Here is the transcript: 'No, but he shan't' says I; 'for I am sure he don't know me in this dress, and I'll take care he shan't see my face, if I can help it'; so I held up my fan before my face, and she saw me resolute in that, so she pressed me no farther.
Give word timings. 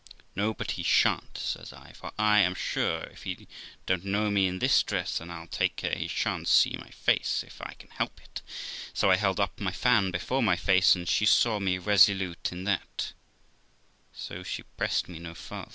'No, 0.35 0.55
but 0.55 0.71
he 0.71 0.81
shan't' 0.81 1.37
says 1.37 1.71
I; 1.71 1.91
'for 1.93 2.11
I 2.17 2.39
am 2.39 2.55
sure 2.55 3.13
he 3.23 3.47
don't 3.85 4.03
know 4.03 4.31
me 4.31 4.47
in 4.47 4.57
this 4.57 4.81
dress, 4.81 5.21
and 5.21 5.31
I'll 5.31 5.45
take 5.45 5.75
care 5.75 5.93
he 5.95 6.07
shan't 6.07 6.47
see 6.47 6.71
my 6.79 6.89
face, 6.89 7.43
if 7.45 7.61
I 7.61 7.75
can 7.75 7.91
help 7.91 8.19
it'; 8.19 8.41
so 8.95 9.11
I 9.11 9.17
held 9.17 9.39
up 9.39 9.59
my 9.59 9.69
fan 9.71 10.09
before 10.09 10.41
my 10.41 10.55
face, 10.55 10.95
and 10.95 11.07
she 11.07 11.27
saw 11.27 11.59
me 11.59 11.77
resolute 11.77 12.51
in 12.51 12.63
that, 12.63 13.13
so 14.11 14.41
she 14.41 14.63
pressed 14.63 15.07
me 15.07 15.19
no 15.19 15.35
farther. 15.35 15.69